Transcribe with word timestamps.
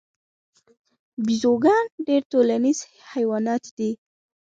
بیزوګان 1.25 1.85
ډیر 2.07 2.21
ټولنیز 2.31 2.79
حیوانات 3.13 3.63
دي 3.77 3.91